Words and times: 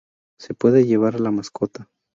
Se 0.39 0.55
puede 0.55 0.87
llevar 0.87 1.19
la 1.19 1.29
mascota. 1.29 1.91